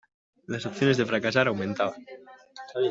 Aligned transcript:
Las 0.47 0.65
opciones 0.65 0.97
de 0.97 1.05
fracasar 1.05 1.47
aumentaban. 1.47 2.03